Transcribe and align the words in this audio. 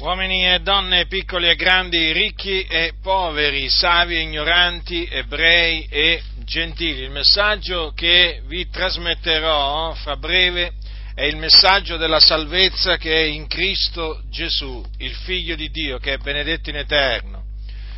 Uomini 0.00 0.50
e 0.50 0.60
donne, 0.60 1.04
piccoli 1.04 1.46
e 1.46 1.56
grandi, 1.56 2.10
ricchi 2.12 2.62
e 2.62 2.94
poveri, 3.02 3.68
savi 3.68 4.16
e 4.16 4.20
ignoranti, 4.20 5.06
ebrei 5.06 5.86
e 5.90 6.22
gentili. 6.42 7.02
Il 7.02 7.10
messaggio 7.10 7.92
che 7.94 8.40
vi 8.46 8.66
trasmetterò 8.70 9.92
fra 9.92 10.16
breve 10.16 10.72
è 11.14 11.24
il 11.24 11.36
messaggio 11.36 11.98
della 11.98 12.18
salvezza 12.18 12.96
che 12.96 13.12
è 13.12 13.24
in 13.24 13.46
Cristo 13.46 14.22
Gesù, 14.30 14.82
il 15.00 15.14
Figlio 15.14 15.54
di 15.54 15.68
Dio, 15.68 15.98
che 15.98 16.14
è 16.14 16.16
benedetto 16.16 16.70
in 16.70 16.76
eterno. 16.76 17.44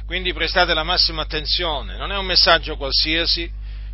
Quindi 0.05 0.33
prestate 0.33 0.75
la 0.75 0.83
massima 0.83 1.23
attenzione, 1.23 1.97
non 1.97 2.11
è 2.11 2.17
un 2.17 2.27
messaggio 2.27 2.77
qualsiasi, 2.77 3.49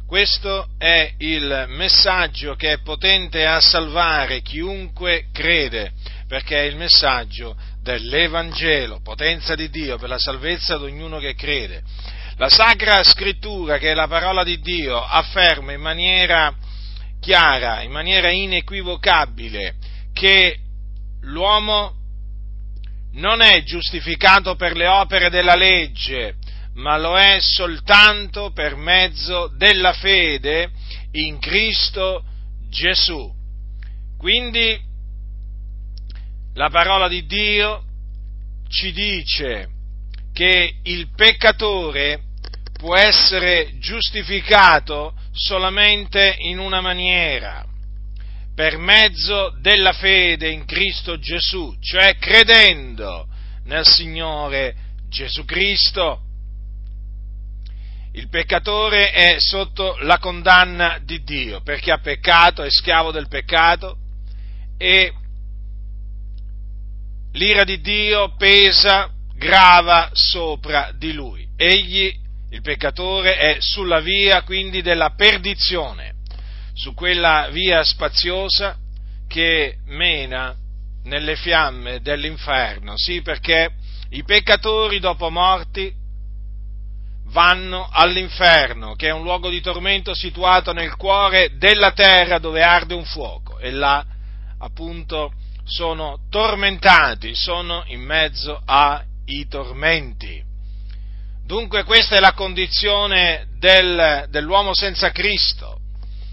questo 0.07 0.69
è 0.79 1.13
il 1.19 1.67
messaggio 1.69 2.55
che 2.55 2.73
è 2.73 2.79
potente 2.81 3.45
a 3.45 3.61
salvare 3.61 4.41
chiunque 4.41 5.27
crede, 5.31 5.93
perché 6.27 6.61
è 6.61 6.63
il 6.63 6.77
messaggio 6.77 7.55
dell'Evangelo, 7.89 9.01
potenza 9.01 9.55
di 9.55 9.71
Dio 9.71 9.97
per 9.97 10.11
la 10.11 10.19
salvezza 10.19 10.77
di 10.77 10.85
ognuno 10.85 11.19
che 11.19 11.35
crede. 11.35 11.83
La 12.37 12.51
Sacra 12.51 13.03
Scrittura, 13.03 13.79
che 13.79 13.93
è 13.93 13.95
la 13.95 14.07
parola 14.07 14.45
di 14.45 14.61
Dio, 14.61 15.03
afferma 15.03 15.73
in 15.73 15.81
maniera 15.81 16.55
chiara, 17.19 17.81
in 17.81 17.91
maniera 17.91 18.31
inequivocabile, 18.31 19.77
che 20.13 20.59
l'uomo 21.23 21.95
non 23.13 23.41
è 23.41 23.63
giustificato 23.63 24.55
per 24.55 24.77
le 24.77 24.87
opere 24.87 25.31
della 25.31 25.57
legge, 25.57 26.35
ma 26.75 26.99
lo 26.99 27.17
è 27.17 27.39
soltanto 27.41 28.53
per 28.53 28.77
mezzo 28.77 29.51
della 29.57 29.95
fede 29.95 30.71
in 31.13 31.39
Cristo 31.39 32.23
Gesù. 32.69 33.33
Quindi 34.19 34.79
la 36.55 36.71
parola 36.71 37.09
di 37.09 37.27
Dio 37.27 37.85
ci 38.69 38.93
dice 38.93 39.69
che 40.33 40.75
il 40.83 41.09
peccatore 41.15 42.23
può 42.79 42.97
essere 42.97 43.79
giustificato 43.79 45.15
solamente 45.33 46.37
in 46.39 46.59
una 46.59 46.81
maniera, 46.81 47.65
per 48.55 48.77
mezzo 48.77 49.57
della 49.61 49.93
fede 49.93 50.49
in 50.49 50.65
Cristo 50.65 51.19
Gesù, 51.19 51.77
cioè 51.81 52.17
credendo 52.17 53.27
nel 53.65 53.87
Signore 53.87 54.75
Gesù 55.09 55.45
Cristo. 55.45 56.23
Il 58.13 58.29
peccatore 58.29 59.13
è 59.13 59.37
sotto 59.39 59.97
la 60.01 60.19
condanna 60.19 60.99
di 61.05 61.23
Dio 61.23 61.61
perché 61.63 61.93
ha 61.93 61.99
peccato, 61.99 62.63
è 62.63 62.71
schiavo 62.71 63.13
del 63.13 63.29
peccato 63.29 63.97
e 64.77 65.13
l'ira 67.33 67.65
di 67.65 67.81
Dio 67.81 68.35
pesa, 68.37 69.11
grava 69.35 70.11
sopra 70.13 70.91
di 70.97 71.13
lui. 71.13 71.47
Egli, 71.57 72.13
il 72.51 72.63
peccatore, 72.63 73.37
è 73.37 73.57
sulla 73.61 74.01
via 74.01 74.43
quindi 74.43 74.83
della 74.83 75.11
perdizione, 75.11 76.15
su 76.75 76.95
quella 76.95 77.49
via 77.51 77.83
spaziosa 77.85 78.77
che 79.27 79.79
mena 79.87 80.57
nelle 81.05 81.37
fiamme 81.37 82.01
dell'inferno. 82.01 82.97
Sì, 82.97 83.23
perché 83.23 83.71
i 84.11 84.25
peccatori 84.25 84.99
dopo 84.99 85.31
morti 85.31 85.93
vanno 87.31 87.89
all'inferno, 87.93 88.95
che 88.95 89.09
è 89.09 89.13
un 89.13 89.23
luogo 89.23 89.51
di 89.51 89.61
tormento 89.61 90.15
situato 90.15 90.73
nel 90.73 90.97
cuore 90.97 91.57
della 91.59 91.93
terra 91.93 92.39
dove 92.39 92.63
arde 92.63 92.95
un 92.95 93.05
fuoco 93.05 93.59
e 93.59 93.71
là 93.71 94.05
appunto 94.61 95.33
sono 95.69 96.21
tormentati, 96.31 97.35
sono 97.35 97.85
in 97.87 98.01
mezzo 98.01 98.61
ai 98.65 99.47
tormenti. 99.49 100.43
Dunque 101.45 101.85
questa 101.85 102.17
è 102.17 102.21
la 102.21 102.33
condizione 102.33 103.49
del, 103.59 104.27
dell'uomo 104.29 104.75
senza 104.75 105.11
Cristo, 105.11 105.81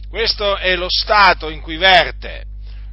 questo 0.10 0.58
è 0.58 0.76
lo 0.76 0.88
stato 0.90 1.50
in 1.50 1.62
cui 1.62 1.78
verte 1.78 2.46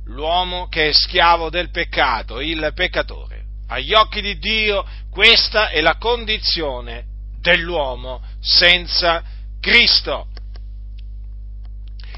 l'uomo 0.06 0.66
che 0.68 0.88
è 0.88 0.92
schiavo 0.92 1.50
del 1.50 1.70
peccato, 1.70 2.40
il 2.40 2.72
peccatore. 2.74 3.44
Agli 3.68 3.94
occhi 3.94 4.20
di 4.20 4.38
Dio 4.38 4.84
questa 5.10 5.68
è 5.68 5.80
la 5.80 5.96
condizione 5.96 7.04
dell'uomo 7.40 8.22
senza 8.40 9.22
Cristo. 9.60 10.26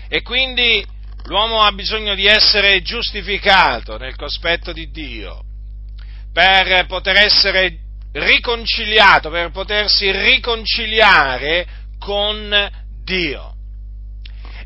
E 0.08 0.22
quindi 0.22 0.84
L'uomo 1.26 1.62
ha 1.62 1.72
bisogno 1.72 2.14
di 2.14 2.26
essere 2.26 2.82
giustificato 2.82 3.96
nel 3.96 4.14
cospetto 4.14 4.72
di 4.72 4.90
Dio 4.90 5.42
per 6.32 6.84
poter 6.86 7.16
essere 7.16 7.78
riconciliato, 8.12 9.30
per 9.30 9.50
potersi 9.50 10.10
riconciliare 10.10 11.66
con 11.98 12.70
Dio. 13.02 13.54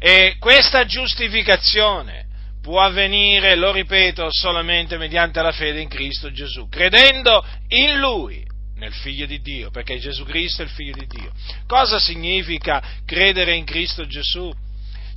E 0.00 0.36
questa 0.38 0.84
giustificazione 0.84 2.26
può 2.60 2.80
avvenire, 2.80 3.54
lo 3.54 3.70
ripeto, 3.70 4.28
solamente 4.30 4.98
mediante 4.98 5.40
la 5.40 5.52
fede 5.52 5.80
in 5.80 5.88
Cristo 5.88 6.32
Gesù, 6.32 6.68
credendo 6.68 7.44
in 7.68 7.98
Lui, 7.98 8.44
nel 8.76 8.92
Figlio 8.92 9.26
di 9.26 9.40
Dio, 9.40 9.70
perché 9.70 9.98
Gesù 9.98 10.24
Cristo 10.24 10.62
è 10.62 10.64
il 10.64 10.70
Figlio 10.70 10.94
di 10.94 11.06
Dio. 11.06 11.32
Cosa 11.66 11.98
significa 11.98 12.82
credere 13.04 13.54
in 13.54 13.64
Cristo 13.64 14.06
Gesù? 14.06 14.52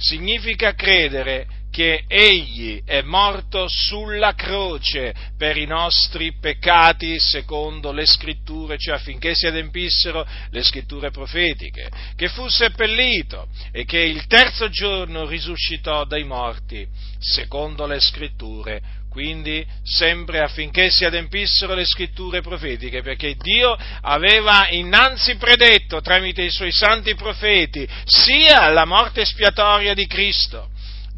Significa 0.01 0.73
credere 0.73 1.47
che 1.72 2.03
Egli 2.07 2.84
è 2.84 3.01
morto 3.01 3.67
sulla 3.69 4.34
croce 4.34 5.16
per 5.38 5.56
i 5.56 5.66
nostri 5.66 6.34
peccati 6.38 7.17
secondo 7.17 7.94
le 7.94 8.06
scritture, 8.06 8.78
cioè 8.78 8.95
affinché 8.95 9.34
si 9.34 9.47
adempissero 9.47 10.28
le 10.50 10.63
scritture 10.63 11.12
profetiche, 11.12 11.89
che 12.16 12.28
fu 12.28 12.50
seppellito 12.50 13.47
e 13.72 13.85
che 13.85 14.00
il 14.00 14.28
terzo 14.28 14.69
giorno 14.69 15.25
risuscitò 15.25 16.03
dai 16.03 16.25
morti 16.25 16.85
secondo 17.19 17.85
le 17.85 18.01
scritture 18.01 18.81
quindi 19.11 19.67
sempre 19.83 20.39
affinché 20.39 20.89
si 20.89 21.03
adempissero 21.03 21.73
le 21.73 21.83
scritture 21.83 22.39
profetiche, 22.39 23.01
perché 23.01 23.35
Dio 23.35 23.77
aveva 24.03 24.69
innanzi 24.69 25.35
predetto 25.35 25.99
tramite 25.99 26.44
i 26.44 26.49
suoi 26.49 26.72
santi 26.72 27.13
profeti 27.13 27.85
sia 28.05 28.69
la 28.69 28.85
morte 28.85 29.19
espiatoria 29.19 29.94
di 29.94 30.07
Cristo, 30.07 30.70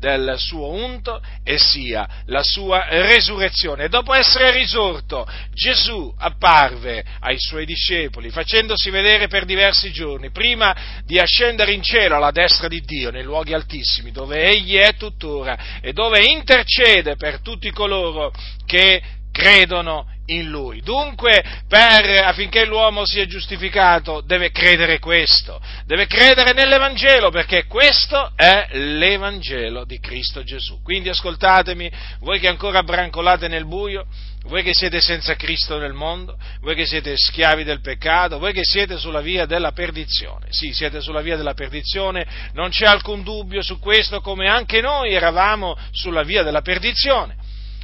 del 0.04 0.36
suo 0.38 0.70
unto 0.70 1.22
e 1.46 1.58
sia 1.58 2.06
la 2.26 2.44
sua 2.44 2.88
resurrezione. 2.90 3.88
Dopo 3.88 4.14
essere 4.14 4.52
risorto, 4.52 5.26
Gesù 5.54 6.14
apparve 6.18 7.06
ai 7.22 7.38
suoi 7.40 7.66
discepoli, 7.66 8.30
facendosi 8.30 8.90
vedere 8.90 9.30
per 9.30 9.46
diversi 9.46 9.94
giorni, 9.94 10.30
prima 10.30 10.76
di 11.06 11.20
ascendere 11.20 11.72
in 11.72 11.82
cielo 11.82 12.18
alla 12.18 12.32
destra 12.32 12.68
di 12.68 12.82
Dio, 12.82 13.12
nei 13.12 13.24
luoghi 13.24 13.54
altissimi, 13.54 14.12
dove 14.12 14.44
egli 14.44 14.76
è 14.76 14.96
tuttora 14.98 15.80
e 15.80 15.94
dove 15.94 16.22
intercede 16.22 17.16
per 17.16 17.40
tutti 17.40 17.72
coloro 17.72 18.34
che 18.66 19.02
credono 19.32 20.13
in 20.28 20.50
lui. 20.50 20.82
Dunque, 20.82 21.44
per, 21.68 22.24
affinché 22.24 22.66
l'uomo 22.66 23.06
sia 23.06 23.26
giustificato, 23.26 24.22
deve 24.22 24.52
credere 24.52 25.00
questo, 25.00 25.62
deve 25.86 26.06
credere 26.08 26.54
nell'Evangelo, 26.54 27.30
perché 27.30 27.66
questo 27.66 28.32
è 28.36 28.68
l'Evangelo 28.72 29.86
di 29.86 30.00
Cristo 30.00 30.44
Gesù. 30.44 30.82
Quindi 30.82 31.10
ascoltatemi, 31.10 31.92
voi 32.20 32.40
che 32.40 32.48
ancora 32.48 32.84
brancolate 32.84 33.48
nel 33.48 33.66
buio, 33.66 34.06
voi 34.46 34.62
che 34.62 34.74
siete 34.74 35.00
senza 35.00 35.36
Cristo 35.36 35.78
nel 35.78 35.94
mondo, 35.94 36.38
voi 36.60 36.76
che 36.76 36.86
siete 36.86 37.16
schiavi 37.16 37.64
del 37.64 37.82
peccato, 37.82 38.40
voi 38.40 38.52
che 38.52 38.64
siete 38.64 38.98
sulla 38.98 39.22
via 39.22 39.46
della 39.46 39.72
perdizione. 39.72 40.48
Sì, 40.50 40.74
siete 40.74 41.02
sulla 41.02 41.22
via 41.22 41.38
della 41.38 41.54
perdizione, 41.54 42.26
non 42.54 42.70
c'è 42.70 42.86
alcun 42.86 43.24
dubbio 43.24 43.62
su 43.62 43.80
questo, 43.80 44.22
come 44.22 44.48
anche 44.50 44.82
noi 44.82 45.14
eravamo 45.14 45.78
sulla 45.92 46.24
via 46.24 46.44
della 46.44 46.62
perdizione. 46.62 47.36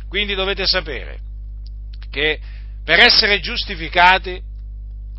Quindi 0.08 0.36
dovete 0.36 0.66
sapere 0.66 1.28
che 2.19 2.40
per 2.83 3.00
essere 3.00 3.39
giustificati 3.39 4.42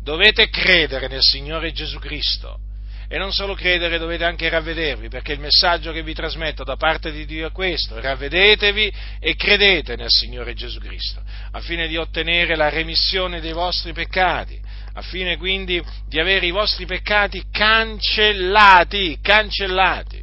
dovete 0.03 0.49
credere 0.49 1.07
nel 1.07 1.21
Signore 1.21 1.71
Gesù 1.71 1.97
Cristo. 1.97 2.59
E 3.07 3.17
non 3.17 3.33
solo 3.33 3.55
credere, 3.55 3.97
dovete 3.97 4.23
anche 4.23 4.47
ravvedervi, 4.47 5.09
perché 5.09 5.33
il 5.33 5.39
messaggio 5.39 5.91
che 5.91 6.01
vi 6.01 6.13
trasmetto 6.13 6.63
da 6.63 6.77
parte 6.77 7.11
di 7.11 7.25
Dio 7.25 7.47
è 7.47 7.51
questo, 7.51 7.99
ravvedetevi 7.99 8.93
e 9.19 9.35
credete 9.35 9.97
nel 9.97 10.09
Signore 10.09 10.53
Gesù 10.53 10.79
Cristo, 10.79 11.21
affine 11.51 11.89
di 11.89 11.97
ottenere 11.97 12.55
la 12.55 12.69
remissione 12.69 13.41
dei 13.41 13.51
vostri 13.51 13.91
peccati, 13.91 14.57
affine 14.93 15.35
quindi 15.35 15.83
di 16.07 16.19
avere 16.21 16.45
i 16.45 16.51
vostri 16.51 16.85
peccati 16.85 17.43
cancellati, 17.51 19.19
cancellati 19.21 20.20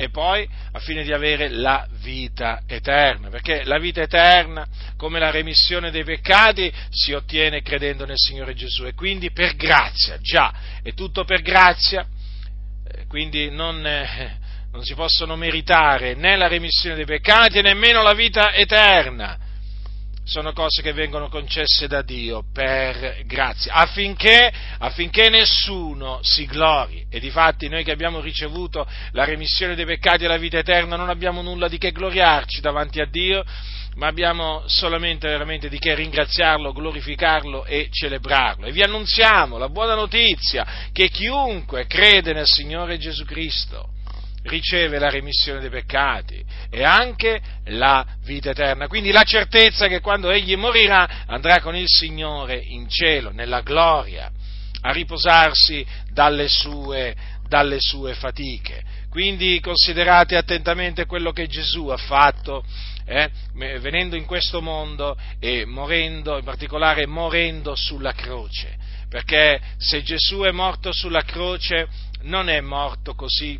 e 0.00 0.08
poi 0.08 0.48
affine 0.72 1.02
di 1.02 1.12
avere 1.12 1.50
la 1.50 1.86
vita 2.00 2.62
eterna, 2.66 3.28
perché 3.28 3.64
la 3.64 3.78
vita 3.78 4.00
eterna, 4.00 4.66
come 4.96 5.18
la 5.18 5.30
remissione 5.30 5.90
dei 5.90 6.04
peccati, 6.04 6.72
si 6.88 7.12
ottiene 7.12 7.60
credendo 7.60 8.06
nel 8.06 8.16
Signore 8.16 8.54
Gesù. 8.54 8.86
E 8.86 8.94
quindi 8.94 9.30
per 9.30 9.56
grazia, 9.56 10.16
già, 10.22 10.54
è 10.82 10.94
tutto 10.94 11.24
per 11.24 11.42
grazia, 11.42 12.06
eh, 12.88 13.04
quindi 13.08 13.50
non, 13.50 13.86
eh, 13.86 14.38
non 14.72 14.82
si 14.84 14.94
possono 14.94 15.36
meritare 15.36 16.14
né 16.14 16.34
la 16.34 16.48
remissione 16.48 16.96
dei 16.96 17.04
peccati 17.04 17.58
e 17.58 17.62
nemmeno 17.62 18.00
la 18.00 18.14
vita 18.14 18.54
eterna. 18.54 19.36
Sono 20.24 20.52
cose 20.52 20.82
che 20.82 20.92
vengono 20.92 21.28
concesse 21.28 21.86
da 21.88 22.02
Dio 22.02 22.44
per 22.52 23.22
grazia, 23.26 23.72
affinché, 23.74 24.52
affinché 24.78 25.28
nessuno 25.28 26.20
si 26.22 26.46
glori. 26.46 27.04
E 27.10 27.20
difatti 27.20 27.68
noi 27.68 27.84
che 27.84 27.92
abbiamo 27.92 28.20
ricevuto 28.20 28.86
la 29.12 29.24
remissione 29.24 29.74
dei 29.74 29.86
peccati 29.86 30.24
e 30.24 30.28
la 30.28 30.36
vita 30.36 30.58
eterna 30.58 30.96
non 30.96 31.08
abbiamo 31.08 31.42
nulla 31.42 31.68
di 31.68 31.78
che 31.78 31.92
gloriarci 31.92 32.60
davanti 32.60 33.00
a 33.00 33.06
Dio, 33.06 33.44
ma 33.96 34.06
abbiamo 34.06 34.62
solamente 34.66 35.26
veramente 35.26 35.68
di 35.68 35.78
che 35.78 35.94
ringraziarlo, 35.94 36.72
glorificarlo 36.72 37.64
e 37.64 37.88
celebrarlo. 37.90 38.66
E 38.66 38.72
vi 38.72 38.82
annunziamo 38.82 39.58
la 39.58 39.68
buona 39.68 39.94
notizia 39.94 40.88
che 40.92 41.08
chiunque 41.08 41.86
crede 41.86 42.32
nel 42.32 42.46
Signore 42.46 42.98
Gesù 42.98 43.24
Cristo 43.24 43.98
riceve 44.44 44.98
la 44.98 45.10
remissione 45.10 45.60
dei 45.60 45.70
peccati 45.70 46.42
e 46.70 46.82
anche 46.82 47.40
la 47.66 48.06
vita 48.24 48.50
eterna. 48.50 48.88
Quindi 48.88 49.10
la 49.10 49.22
certezza 49.22 49.86
che 49.86 50.00
quando 50.00 50.30
egli 50.30 50.56
morirà 50.56 51.24
andrà 51.26 51.60
con 51.60 51.76
il 51.76 51.88
Signore 51.88 52.56
in 52.56 52.88
cielo, 52.88 53.30
nella 53.30 53.60
gloria, 53.60 54.30
a 54.82 54.92
riposarsi 54.92 55.84
dalle 56.10 56.48
sue, 56.48 57.14
dalle 57.46 57.80
sue 57.80 58.14
fatiche. 58.14 58.82
Quindi 59.10 59.60
considerate 59.60 60.36
attentamente 60.36 61.04
quello 61.04 61.32
che 61.32 61.48
Gesù 61.48 61.88
ha 61.88 61.96
fatto 61.96 62.64
eh, 63.04 63.28
venendo 63.80 64.14
in 64.14 64.24
questo 64.24 64.62
mondo 64.62 65.18
e 65.40 65.64
morendo, 65.66 66.38
in 66.38 66.44
particolare 66.44 67.06
morendo 67.06 67.74
sulla 67.74 68.12
croce. 68.12 68.78
Perché 69.08 69.60
se 69.76 70.02
Gesù 70.04 70.42
è 70.42 70.52
morto 70.52 70.92
sulla 70.92 71.22
croce 71.22 71.88
non 72.22 72.48
è 72.48 72.60
morto 72.60 73.14
così 73.14 73.58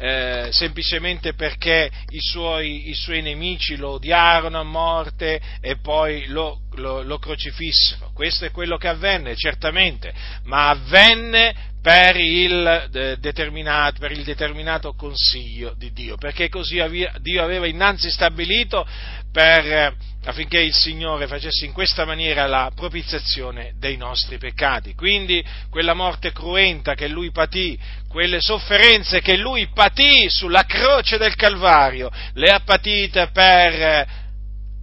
eh, 0.00 0.48
semplicemente 0.52 1.34
perché 1.34 1.90
i 2.10 2.20
suoi, 2.20 2.88
i 2.88 2.94
suoi, 2.94 3.20
nemici 3.20 3.76
lo 3.76 3.90
odiarono 3.90 4.60
a 4.60 4.64
morte 4.64 5.40
e 5.60 5.76
poi 5.78 6.26
lo, 6.26 6.60
lo, 6.78 7.02
lo 7.02 7.18
crocifissero. 7.18 8.10
Questo 8.14 8.44
è 8.44 8.50
quello 8.50 8.76
che 8.76 8.88
avvenne, 8.88 9.36
certamente, 9.36 10.12
ma 10.44 10.70
avvenne 10.70 11.76
per 11.80 12.16
il, 12.16 13.16
determinato, 13.20 14.00
per 14.00 14.10
il, 14.10 14.24
determinato, 14.24 14.94
consiglio 14.94 15.74
di 15.76 15.92
Dio, 15.92 16.16
perché 16.16 16.48
così 16.48 16.82
Dio 17.20 17.42
aveva 17.42 17.66
innanzi 17.66 18.10
stabilito 18.10 18.86
per, 19.30 19.94
affinché 20.24 20.60
il 20.60 20.74
Signore 20.74 21.26
facesse 21.26 21.64
in 21.64 21.72
questa 21.72 22.04
maniera 22.04 22.46
la 22.46 22.70
propiziazione 22.74 23.74
dei 23.78 23.96
nostri 23.96 24.38
peccati. 24.38 24.94
Quindi 24.94 25.44
quella 25.70 25.94
morte 25.94 26.32
cruenta 26.32 26.94
che 26.94 27.08
lui 27.08 27.30
patì, 27.30 27.78
quelle 28.08 28.40
sofferenze 28.40 29.20
che 29.20 29.36
lui 29.36 29.68
patì 29.68 30.28
sulla 30.28 30.64
croce 30.64 31.16
del 31.16 31.36
Calvario, 31.36 32.10
le 32.34 32.50
ha 32.50 32.60
patite 32.60 33.28
per 33.28 34.26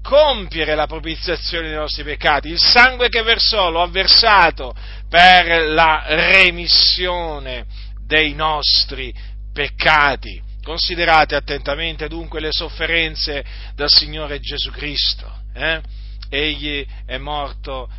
compiere 0.05 0.75
la 0.75 0.85
propiziazione 0.85 1.69
dei 1.69 1.77
nostri 1.77 2.03
peccati. 2.03 2.49
Il 2.49 2.59
sangue 2.59 3.09
che 3.09 3.23
versò 3.23 3.71
lo 3.71 3.81
ha 3.81 3.87
versato 3.87 4.75
per 5.09 5.67
la 5.69 6.03
remissione 6.05 7.65
dei 8.05 8.35
nostri 8.35 9.11
peccati. 9.51 10.39
Considerate 10.63 11.33
attentamente 11.33 12.07
dunque 12.07 12.39
le 12.39 12.51
sofferenze 12.51 13.43
del 13.73 13.89
Signore 13.89 14.39
Gesù 14.39 14.69
Cristo. 14.69 15.27
Eh? 15.55 15.81
Egli 16.29 16.85
è 17.07 17.17
morto 17.17 17.89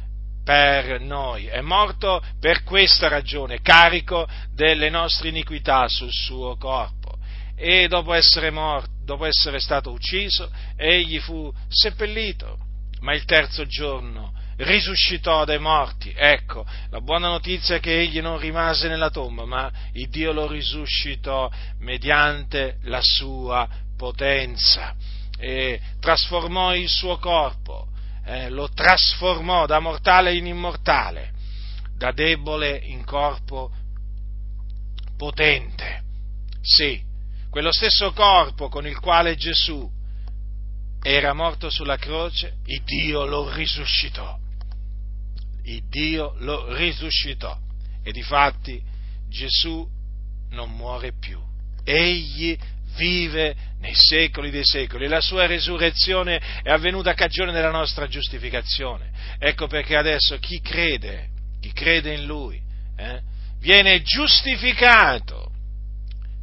per 0.45 1.01
noi, 1.01 1.47
è 1.47 1.61
morto 1.61 2.23
per 2.39 2.63
questa 2.63 3.09
ragione, 3.09 3.63
carico 3.63 4.29
delle 4.55 4.91
nostre 4.91 5.29
iniquità 5.29 5.89
sul 5.89 6.13
suo 6.13 6.57
corpo. 6.57 7.19
E 7.57 7.89
dopo 7.89 8.13
essere 8.13 8.51
morto, 8.51 8.96
dopo 9.07 9.25
essere 9.25 9.61
stato 9.61 9.93
ucciso, 9.93 10.51
egli 10.77 11.19
fu 11.21 11.51
seppellito, 11.69 12.59
ma 13.01 13.15
il 13.15 13.25
terzo 13.25 13.65
giorno 13.65 14.35
risuscitò 14.57 15.45
dai 15.45 15.61
morti. 15.61 16.13
Ecco, 16.15 16.67
la 16.91 17.01
buona 17.01 17.29
notizia 17.29 17.77
è 17.77 17.81
che 17.81 17.99
egli 17.99 18.21
non 18.21 18.39
rimase 18.39 18.89
nella 18.89 19.11
tomba, 19.11 19.47
ma 19.47 19.71
il 19.93 20.09
Dio 20.09 20.33
lo 20.33 20.49
risuscitò 20.49 21.51
mediante 21.79 22.79
la 22.83 23.01
sua 23.01 23.67
potenza 23.97 24.95
e 25.39 25.81
trasformò 26.01 26.75
il 26.75 26.89
suo 26.89 27.19
corpo, 27.19 27.87
eh, 28.25 28.51
lo 28.51 28.69
trasformò 28.69 29.67
da 29.67 29.79
mortale 29.79 30.35
in 30.35 30.47
immortale, 30.47 31.33
da 31.97 32.11
debole 32.11 32.77
in 32.77 33.05
corpo 33.05 33.71
potente. 35.17 36.03
Sì, 36.61 37.06
quello 37.57 37.73
stesso 37.73 38.13
corpo 38.13 38.69
con 38.69 38.87
il 38.87 38.99
quale 39.01 39.35
Gesù 39.35 39.91
era 41.03 41.33
morto 41.33 41.71
sulla 41.71 41.97
croce, 41.97 42.57
il 42.67 42.83
Dio 42.85 43.25
lo 43.25 43.51
risuscitò. 43.51 44.39
Il 45.65 45.89
Dio 45.89 46.35
lo 46.41 46.75
risuscitò. 46.75 47.59
E 48.05 48.13
difatti 48.13 48.79
Gesù 49.31 49.89
non 50.51 50.71
muore 50.73 51.15
più. 51.19 51.41
Egli 51.83 52.59
vive 52.95 53.57
nei 53.79 53.95
secoli 53.95 54.51
dei 54.51 54.67
secoli. 54.67 55.09
La 55.09 55.23
sua 55.23 55.47
resurrezione 55.47 56.61
è 56.63 56.69
avvenuta 56.69 57.13
a 57.13 57.15
cagione 57.15 57.53
della 57.53 57.71
nostra 57.71 58.07
giustificazione. 58.07 59.11
Ecco 59.39 59.67
perché 59.67 59.97
adesso 59.97 60.39
chi 60.41 60.61
crede, 60.61 61.31
chi 61.59 61.73
crede 61.73 62.13
in 62.13 62.27
Lui, 62.27 62.61
eh, 62.99 63.23
viene 63.61 64.03
giustificato 64.03 65.46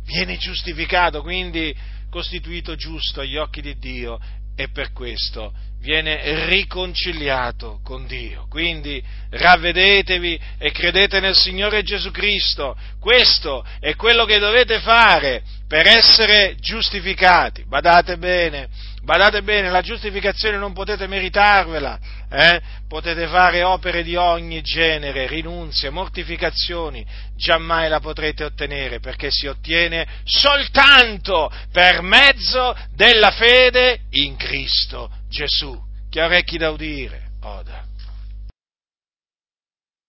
viene 0.06 0.38
giustificato, 0.38 1.22
quindi 1.22 1.76
costituito 2.10 2.76
giusto 2.76 3.22
agli 3.22 3.38
occhi 3.38 3.62
di 3.62 3.78
Dio 3.78 4.20
e 4.56 4.70
per 4.70 4.92
questo 4.92 5.52
viene 5.80 6.46
riconciliato 6.46 7.80
con 7.84 8.08
Dio. 8.08 8.46
Quindi 8.50 9.04
ravvedetevi 9.32 10.40
e 10.58 10.72
credete 10.72 11.20
nel 11.20 11.36
Signore 11.36 11.84
Gesù 11.84 12.10
Cristo. 12.12 12.78
Questo 13.00 13.66
è 13.80 13.96
quello 13.96 14.26
che 14.26 14.40
dovete 14.40 14.80
fare 14.80 15.44
per 15.68 15.88
essere 15.88 16.56
giustificati. 16.60 17.66
Badate 17.66 18.18
bene, 18.18 18.68
badate 19.04 19.42
bene, 19.42 19.70
la 19.70 19.82
giustificazione 19.82 20.58
non 20.58 20.74
potete 20.74 21.08
meritarvela, 21.08 22.00
eh? 22.30 22.62
potete 22.88 23.28
fare 23.28 23.64
opere 23.64 24.04
di 24.04 24.16
ogni 24.16 24.62
genere, 24.62 25.28
rinunzie, 25.28 25.90
mortificazioni, 25.90 27.06
giammai 27.36 27.90
la 27.90 28.00
potrete 28.00 28.44
ottenere 28.44 29.00
perché 29.00 29.30
si 29.32 29.48
ottiene 29.48 30.08
soltanto 30.24 31.52
per 31.72 32.02
mezzo 32.02 32.76
della 32.96 33.32
fede 33.32 34.02
in 34.12 34.36
Cristo 34.36 35.10
Gesù. 35.30 35.80
Chi 36.10 36.20
ha 36.20 36.26
orecchi 36.26 36.58
da 36.58 36.70
udire, 36.70 37.32
oda. 37.42 37.93